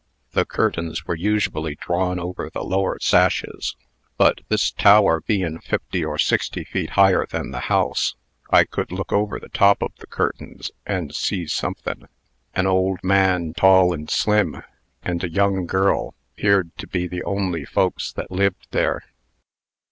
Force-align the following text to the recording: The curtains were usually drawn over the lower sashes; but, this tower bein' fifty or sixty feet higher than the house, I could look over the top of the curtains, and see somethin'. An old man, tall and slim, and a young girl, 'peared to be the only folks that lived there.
The 0.31 0.45
curtains 0.45 1.05
were 1.05 1.13
usually 1.13 1.75
drawn 1.75 2.19
over 2.19 2.49
the 2.49 2.63
lower 2.63 2.97
sashes; 2.99 3.75
but, 4.17 4.41
this 4.49 4.71
tower 4.71 5.21
bein' 5.23 5.59
fifty 5.59 6.03
or 6.03 6.17
sixty 6.17 6.63
feet 6.63 6.89
higher 6.97 7.27
than 7.27 7.51
the 7.51 7.59
house, 7.69 8.15
I 8.49 8.63
could 8.65 8.91
look 8.91 9.13
over 9.13 9.39
the 9.39 9.49
top 9.49 9.83
of 9.83 9.91
the 9.99 10.07
curtains, 10.07 10.71
and 10.87 11.13
see 11.13 11.45
somethin'. 11.45 12.07
An 12.55 12.65
old 12.65 12.97
man, 13.03 13.53
tall 13.53 13.93
and 13.93 14.09
slim, 14.09 14.63
and 15.03 15.23
a 15.23 15.29
young 15.29 15.67
girl, 15.67 16.15
'peared 16.35 16.75
to 16.79 16.87
be 16.87 17.05
the 17.07 17.21
only 17.23 17.63
folks 17.63 18.11
that 18.11 18.31
lived 18.31 18.69
there. 18.71 19.03